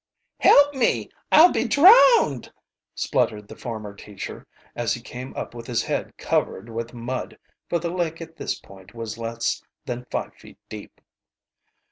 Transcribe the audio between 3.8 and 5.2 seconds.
teacher, as he